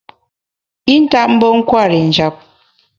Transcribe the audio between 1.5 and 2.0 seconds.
nkwer